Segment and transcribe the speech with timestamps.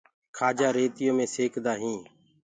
[0.37, 2.03] کآجآ ريتيو مي سيڪدآ هينٚ۔